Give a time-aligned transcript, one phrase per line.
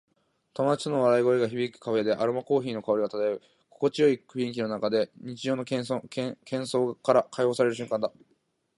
[0.55, 3.41] 友達との笑い声が響くカフェで、アロマコーヒーの香りが漂う。
[3.69, 8.11] 心地よい雰囲気の中で、日常の喧騒から解放される瞬間だ。